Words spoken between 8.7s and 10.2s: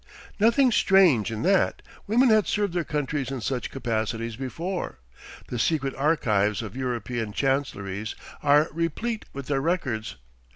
replete with their records.